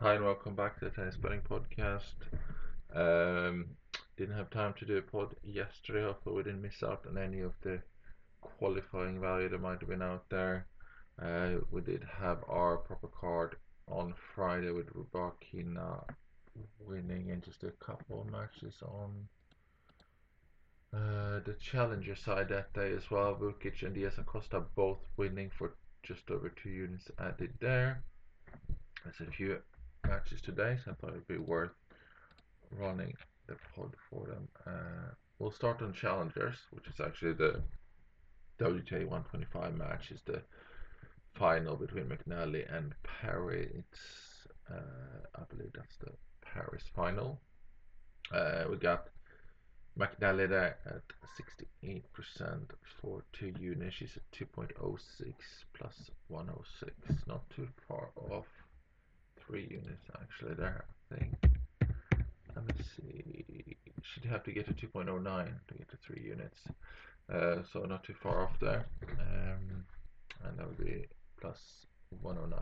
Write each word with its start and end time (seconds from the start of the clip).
Hi 0.00 0.14
and 0.14 0.24
welcome 0.24 0.54
back 0.54 0.78
to 0.78 0.84
the 0.84 0.92
Tennis 0.92 1.16
Betting 1.16 1.40
Podcast. 1.40 2.14
Um, 2.94 3.70
didn't 4.16 4.36
have 4.36 4.48
time 4.48 4.72
to 4.78 4.84
do 4.84 4.96
a 4.96 5.02
pod 5.02 5.34
yesterday. 5.42 6.04
Hopefully, 6.04 6.36
we 6.36 6.42
didn't 6.44 6.62
miss 6.62 6.84
out 6.84 7.04
on 7.08 7.18
any 7.18 7.40
of 7.40 7.54
the 7.62 7.80
qualifying 8.40 9.20
value 9.20 9.48
that 9.48 9.60
might 9.60 9.80
have 9.80 9.88
been 9.88 10.00
out 10.00 10.22
there. 10.30 10.68
Uh, 11.20 11.54
we 11.72 11.80
did 11.80 12.04
have 12.20 12.38
our 12.48 12.76
proper 12.76 13.08
card 13.08 13.56
on 13.88 14.14
Friday 14.36 14.70
with 14.70 14.86
Rybakina 14.94 16.04
winning 16.78 17.30
in 17.30 17.40
just 17.40 17.64
a 17.64 17.72
couple 17.84 18.20
of 18.20 18.30
matches 18.30 18.76
on 18.82 19.26
uh, 20.94 21.40
the 21.44 21.56
challenger 21.60 22.14
side 22.14 22.50
that 22.50 22.72
day 22.72 22.92
as 22.92 23.10
well. 23.10 23.34
Vukic 23.34 23.82
and 23.82 23.96
Diaz 23.96 24.14
Acosta 24.16 24.62
both 24.76 25.00
winning 25.16 25.50
for 25.58 25.74
just 26.04 26.30
over 26.30 26.50
two 26.50 26.70
units 26.70 27.10
added 27.18 27.54
there. 27.60 28.04
There's 29.02 29.28
a 29.28 29.32
few 29.32 29.58
matches 30.06 30.40
today, 30.40 30.78
so 30.84 30.90
I 30.90 30.94
thought 30.94 31.10
it'd 31.10 31.28
be 31.28 31.38
worth 31.38 31.72
running 32.70 33.14
the 33.46 33.56
pod 33.74 33.94
for 34.10 34.26
them. 34.26 34.48
Uh, 34.66 35.12
we'll 35.38 35.50
start 35.50 35.82
on 35.82 35.92
challengers, 35.92 36.56
which 36.70 36.86
is 36.86 37.00
actually 37.00 37.34
the 37.34 37.62
WTA 38.60 39.06
125 39.06 39.74
match, 39.76 40.10
is 40.10 40.20
the 40.26 40.42
final 41.34 41.76
between 41.76 42.04
McNally 42.06 42.64
and 42.74 42.94
Perry. 43.02 43.70
It's, 43.74 44.48
uh, 44.70 45.26
I 45.36 45.42
believe 45.48 45.72
that's 45.74 45.96
the 45.96 46.12
Paris 46.42 46.84
final. 46.94 47.40
Uh, 48.32 48.64
we 48.70 48.76
got 48.76 49.08
McNally 49.98 50.48
there 50.48 50.76
at 50.86 51.02
68% 51.82 52.02
for 53.00 53.22
two 53.32 53.54
units. 53.58 53.96
She's 53.96 54.16
at 54.16 54.38
2.06 54.38 55.34
plus 55.74 56.10
106, 56.28 57.26
not 57.26 57.48
too 57.50 57.68
far 57.86 58.10
off 58.30 58.46
three 59.48 59.66
units 59.70 60.04
actually 60.20 60.54
there, 60.54 60.84
I 61.10 61.14
think. 61.16 61.34
Let 62.54 62.66
me 62.66 62.84
see. 62.96 63.76
She'd 64.02 64.28
have 64.28 64.44
to 64.44 64.52
get 64.52 64.66
to 64.66 64.86
2.09 64.86 65.24
to 65.68 65.74
get 65.74 65.88
to 65.90 65.96
three 66.06 66.22
units. 66.22 66.58
Uh, 67.32 67.62
so 67.72 67.80
not 67.80 68.04
too 68.04 68.14
far 68.22 68.42
off 68.42 68.52
there. 68.60 68.86
Um, 69.02 69.84
and 70.44 70.58
that 70.58 70.66
would 70.66 70.84
be 70.84 71.06
plus 71.40 71.58
109. 72.20 72.60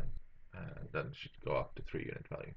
And 0.55 0.89
then 0.93 1.13
she'd 1.13 1.31
go 1.45 1.57
up 1.57 1.75
to 1.77 1.83
three 1.91 2.05
unit 2.05 2.27
value. 2.31 2.53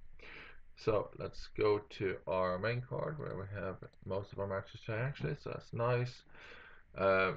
So 0.77 1.09
let's 1.17 1.49
go 1.57 1.81
to 1.97 2.15
our 2.27 2.57
main 2.57 2.81
card 2.87 3.19
where 3.19 3.35
we 3.35 3.43
have 3.53 3.75
most 4.05 4.31
of 4.31 4.39
our 4.39 4.47
matches 4.47 4.79
today 4.85 4.99
actually. 4.99 5.35
So 5.43 5.49
that's 5.49 5.73
nice. 5.73 6.21
Uh, 6.97 7.33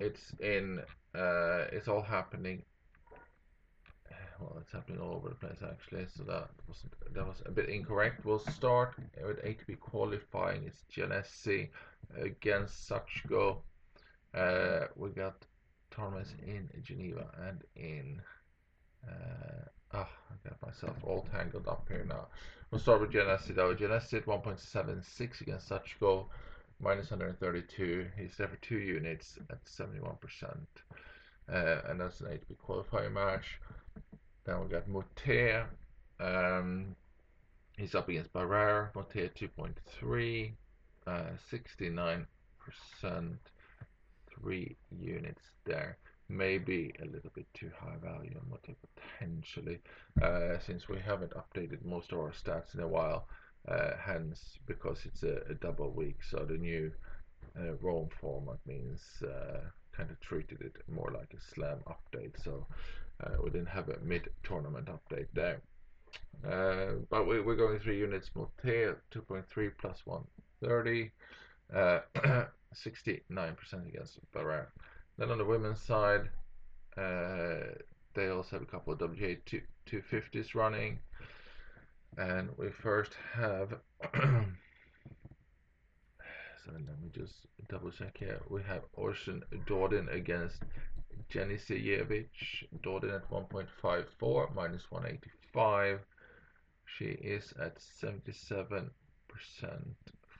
it's 0.00 0.32
in. 0.40 0.80
Uh, 1.14 1.66
it's 1.72 1.88
all 1.88 2.02
happening 2.02 2.62
well, 4.40 4.56
it's 4.60 4.72
happening 4.72 5.00
all 5.00 5.14
over 5.14 5.28
the 5.28 5.34
place 5.34 5.58
actually. 5.62 6.06
So 6.16 6.22
that 6.24 6.48
was 6.66 6.84
that 7.14 7.26
was 7.26 7.42
a 7.46 7.50
bit 7.50 7.68
incorrect. 7.68 8.24
We'll 8.24 8.38
start 8.38 8.94
with 9.22 9.44
ATP 9.44 9.78
qualifying. 9.80 10.64
It's 10.66 10.84
Giannessi 10.94 11.68
against 12.18 12.88
Sachko. 12.88 13.58
Uh, 14.34 14.86
we 14.96 15.10
got 15.10 15.44
tournaments 15.90 16.34
in 16.46 16.68
Geneva 16.82 17.26
and 17.46 17.62
in. 17.76 18.22
Uh, 19.06 19.64
ah, 19.92 20.08
I 20.30 20.48
got 20.48 20.62
myself 20.66 20.96
all 21.02 21.26
tangled 21.32 21.68
up 21.68 21.86
here 21.88 22.04
now. 22.08 22.26
We'll 22.70 22.80
start 22.80 23.00
with 23.00 23.12
Giannessi 23.12 23.54
though. 23.54 23.74
Giannessi 23.74 24.14
at 24.14 24.26
1.76 24.26 25.40
against 25.40 25.68
Sachko, 25.68 26.26
minus 26.80 27.10
132. 27.10 28.06
He's 28.16 28.36
there 28.36 28.48
for 28.48 28.56
two 28.56 28.78
units 28.78 29.38
at 29.50 29.64
71%. 29.64 30.16
Uh, 31.52 31.80
and 31.88 32.00
that's 32.00 32.20
an 32.20 32.28
ATP 32.28 32.58
qualifying 32.58 33.12
match. 33.12 33.58
Then 34.50 34.62
we 34.62 34.68
got 34.68 34.88
Moutet. 34.88 35.66
Um, 36.18 36.96
he's 37.78 37.94
up 37.94 38.08
against 38.08 38.32
Barrère. 38.32 38.92
Moutet 38.94 39.30
2.3, 39.36 40.52
uh, 41.06 41.22
69%, 41.52 42.26
three 44.28 44.76
units 44.90 45.42
there. 45.64 45.98
Maybe 46.28 46.92
a 47.00 47.04
little 47.04 47.30
bit 47.32 47.46
too 47.54 47.70
high 47.78 47.94
value 48.02 48.34
on 48.40 48.50
Moutet 48.50 48.74
potentially, 48.96 49.78
uh, 50.20 50.58
since 50.58 50.88
we 50.88 50.98
haven't 50.98 51.32
updated 51.34 51.84
most 51.84 52.10
of 52.10 52.18
our 52.18 52.32
stats 52.32 52.74
in 52.74 52.80
a 52.80 52.88
while. 52.88 53.28
Uh, 53.68 53.92
hence, 54.04 54.58
because 54.66 54.98
it's 55.04 55.22
a, 55.22 55.42
a, 55.48 55.54
double 55.54 55.92
week, 55.92 56.16
so 56.28 56.38
the 56.38 56.56
new 56.56 56.90
uh, 57.56 57.74
Rome 57.80 58.08
format 58.20 58.58
means 58.66 59.00
uh, 59.22 59.60
kind 60.00 60.10
of 60.10 60.20
treated 60.20 60.60
it 60.62 60.76
more 60.88 61.12
like 61.12 61.34
a 61.34 61.54
slam 61.54 61.78
update. 61.86 62.42
So 62.42 62.66
uh, 63.22 63.36
we 63.42 63.50
didn't 63.50 63.68
have 63.68 63.88
a 63.88 63.98
mid-tournament 64.02 64.88
update 64.88 65.26
there. 65.34 65.60
Uh, 66.44 67.02
but 67.10 67.26
we, 67.26 67.36
are 67.36 67.54
going 67.54 67.78
three 67.78 67.98
units. 67.98 68.30
Moutet 68.34 68.96
2.3 69.14 69.70
plus 69.78 70.00
130, 70.04 71.10
69% 71.72 72.00
uh, 73.36 73.78
against 73.88 74.18
Barrère. 74.34 74.66
Then 75.18 75.30
on 75.30 75.38
the 75.38 75.44
women's 75.44 75.82
side, 75.82 76.30
they 76.96 78.28
also 78.28 78.56
have 78.56 78.62
a 78.62 78.66
couple 78.66 78.94
of 78.94 78.98
WTA 79.00 79.38
2, 79.44 79.60
250s 79.90 80.54
running. 80.54 80.98
And 82.16 82.48
we 82.56 82.70
first 82.70 83.12
have 83.34 83.74
so 86.64 86.72
let 86.72 87.00
me 87.00 87.10
just 87.14 87.46
double 87.68 87.90
check 87.90 88.16
here. 88.18 88.40
We 88.48 88.62
have 88.62 88.82
Ocean 88.96 89.42
Dodin 89.66 90.08
against 90.08 90.62
Jenny 91.28 91.54
Jenisejevich, 91.54 92.64
Dodin 92.82 93.14
at 93.14 93.30
1.54, 93.30 94.54
minus 94.54 94.90
185. 94.90 96.00
She 96.84 97.04
is 97.04 97.52
at 97.60 97.78
77% 97.78 98.90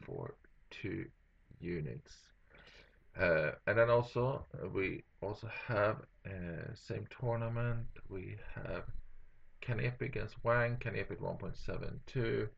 for 0.05 0.35
two 0.71 1.07
units. 1.61 2.13
Uh, 3.19 3.53
and 3.67 3.79
then 3.79 3.91
also 3.91 4.47
we 4.75 5.03
also 5.21 5.49
have 5.69 5.97
uh, 6.27 6.75
same 6.75 7.07
tournament. 7.21 7.87
We 8.09 8.37
have 8.55 8.85
Kanepi 9.63 10.03
against 10.03 10.37
Wang. 10.43 10.77
Kanepi 10.81 11.13
at 11.13 11.21
1.72, 11.21 12.49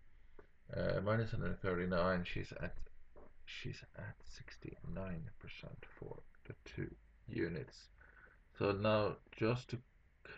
uh, 0.77 1.01
minus 1.03 1.33
139. 1.33 2.25
She's 2.25 2.53
at 2.63 2.75
she's 3.45 3.83
at 3.99 4.17
69% 4.57 5.21
for 5.99 6.19
the 6.47 6.55
two 6.65 6.91
units. 7.29 7.89
So 8.59 8.73
now 8.73 9.17
just 9.37 9.69
to 9.71 9.79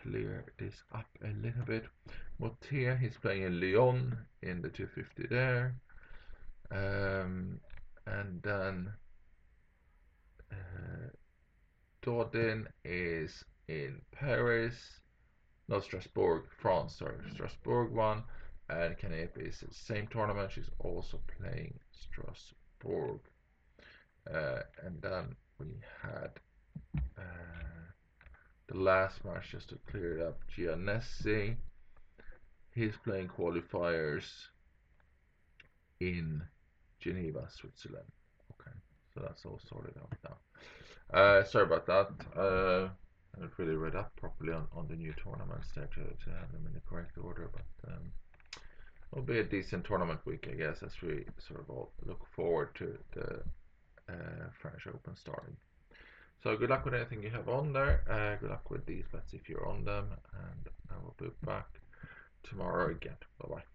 clear 0.01 0.45
this 0.57 0.83
up 0.93 1.05
a 1.23 1.27
little 1.27 1.65
bit, 1.65 1.85
Moutet 2.39 2.99
he's 2.99 3.17
playing 3.17 3.43
in 3.43 3.59
Lyon 3.59 4.17
in 4.41 4.61
the 4.61 4.69
250 4.69 5.27
there. 5.27 5.75
Um, 6.71 7.59
and 8.07 8.41
then 8.41 8.91
uh, 10.51 11.09
Dodin 12.01 12.67
is 12.83 13.43
in 13.67 14.01
Paris, 14.11 14.75
not 15.67 15.83
Strasbourg, 15.83 16.43
France, 16.61 16.97
sorry, 16.99 17.17
Strasbourg 17.33 17.91
one. 17.91 18.23
And 18.69 18.97
Kanepi 18.97 19.47
is 19.47 19.59
the 19.59 19.73
same 19.73 20.07
tournament, 20.07 20.51
she's 20.51 20.69
also 20.79 21.19
playing 21.37 21.79
Strasbourg. 21.91 22.64
Uh, 24.33 24.59
and 24.83 25.01
then 25.01 25.35
we 25.59 25.67
had 26.01 26.31
uh, 27.17 27.21
the 28.67 28.77
last 28.77 29.23
match 29.23 29.51
just 29.51 29.69
to 29.69 29.77
clear 29.89 30.17
it 30.17 30.21
up. 30.21 30.39
Giannessi, 30.55 31.55
he's 32.73 32.95
playing 33.03 33.29
qualifiers 33.29 34.25
in 35.99 36.41
Geneva, 36.99 37.47
Switzerland. 37.49 38.11
Okay, 38.51 38.71
so 39.13 39.21
that's 39.21 39.45
all 39.45 39.59
sorted 39.69 39.95
out 39.97 40.17
now. 40.23 40.37
Uh, 41.17 41.43
sorry 41.43 41.65
about 41.65 41.85
that. 41.85 42.09
Uh, 42.35 42.89
I 43.35 43.41
haven't 43.41 43.57
really 43.57 43.75
read 43.75 43.95
up 43.95 44.15
properly 44.15 44.53
on, 44.53 44.67
on 44.75 44.87
the 44.87 44.95
new 44.95 45.13
tournaments 45.23 45.67
there 45.75 45.87
to, 45.87 46.01
to 46.01 46.29
have 46.39 46.51
them 46.51 46.65
in 46.65 46.73
the 46.73 46.81
correct 46.89 47.17
order, 47.21 47.49
but 47.53 47.91
um, 47.91 48.11
it'll 49.11 49.23
be 49.23 49.39
a 49.39 49.43
decent 49.43 49.85
tournament 49.85 50.19
week, 50.25 50.47
I 50.51 50.55
guess, 50.55 50.83
as 50.83 50.91
we 51.01 51.25
sort 51.47 51.61
of 51.61 51.69
all 51.69 51.91
look 52.05 52.25
forward 52.35 52.75
to 52.75 52.97
the 53.13 53.41
uh, 54.09 54.49
French 54.61 54.87
Open 54.87 55.15
starting. 55.15 55.55
So 56.43 56.55
good 56.55 56.69
luck 56.69 56.85
with 56.85 56.93
anything 56.93 57.23
you 57.23 57.31
have 57.31 57.49
on 57.49 57.73
there. 57.73 58.03
Uh, 58.09 58.39
good 58.39 58.51
luck 58.51 58.69
with 58.69 58.85
these 58.85 59.05
bets 59.11 59.33
if 59.33 59.49
you're 59.49 59.67
on 59.67 59.83
them. 59.83 60.09
And 60.33 60.69
I 60.91 60.95
will 61.03 61.15
be 61.19 61.29
back 61.45 61.67
tomorrow 62.43 62.91
again. 62.91 63.17
Bye 63.39 63.55
bye. 63.55 63.74